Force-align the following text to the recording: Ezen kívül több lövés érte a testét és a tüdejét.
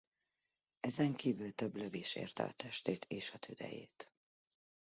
Ezen 0.79 1.15
kívül 1.15 1.53
több 1.55 1.75
lövés 1.75 2.15
érte 2.15 2.43
a 2.43 2.53
testét 2.57 3.05
és 3.05 3.31
a 3.31 3.37
tüdejét. 3.37 4.13